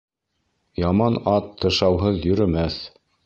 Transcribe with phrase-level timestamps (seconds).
[0.83, 2.81] Яман ат тышауһыҙ йөрөмәҫ.